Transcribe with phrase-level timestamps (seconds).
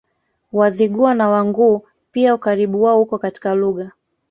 [0.51, 3.91] Wazigua na Wanguu pia Ukaribu wao uko katika lugha